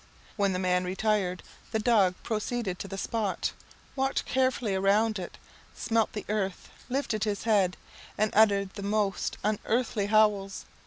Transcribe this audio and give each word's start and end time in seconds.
When 0.35 0.51
the 0.51 0.57
man 0.57 0.83
retired, 0.83 1.43
the 1.71 1.77
dog 1.77 2.15
proceeded 2.23 2.79
to 2.79 2.87
the 2.87 2.97
spot, 2.97 3.53
walked 3.95 4.25
carefully 4.25 4.75
round 4.75 5.19
it, 5.19 5.37
smelt 5.75 6.13
the 6.13 6.25
earth, 6.27 6.69
lifted 6.89 7.23
his 7.23 7.43
head, 7.43 7.77
and 8.17 8.31
uttered 8.33 8.71
the 8.71 8.81
most 8.81 9.37
unearthly 9.43 10.07
howls. 10.07 10.65